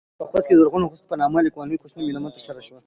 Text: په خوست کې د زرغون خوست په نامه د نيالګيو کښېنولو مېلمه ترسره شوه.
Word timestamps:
په 0.19 0.23
خوست 0.29 0.45
کې 0.47 0.53
د 0.55 0.59
زرغون 0.61 0.83
خوست 0.91 1.05
په 1.09 1.15
نامه 1.21 1.39
د 1.41 1.45
نيالګيو 1.55 1.79
کښېنولو 1.81 2.07
مېلمه 2.07 2.29
ترسره 2.35 2.61
شوه. 2.67 2.79